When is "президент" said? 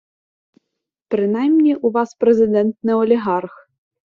2.19-2.75